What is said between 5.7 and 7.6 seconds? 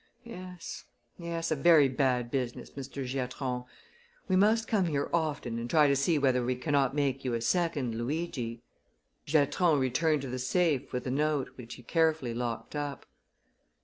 to see whether we cannot make you a